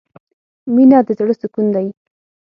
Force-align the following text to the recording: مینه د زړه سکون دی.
مینه 0.73 0.99
د 1.07 1.09
زړه 1.17 1.33
سکون 1.41 1.67
دی. 1.75 1.87